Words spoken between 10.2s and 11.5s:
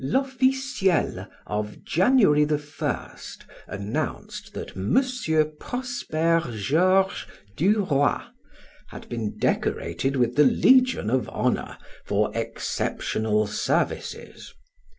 the Legion of